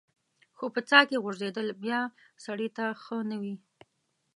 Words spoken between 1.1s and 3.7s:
غورځېدل بیا سړی ته ښه نه وي.